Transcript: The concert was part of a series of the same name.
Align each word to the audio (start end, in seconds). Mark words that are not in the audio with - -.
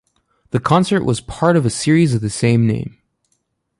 The 0.49 0.59
concert 0.59 1.05
was 1.05 1.21
part 1.21 1.55
of 1.55 1.63
a 1.63 1.69
series 1.69 2.15
of 2.15 2.21
the 2.21 2.31
same 2.31 2.65
name. 2.65 2.97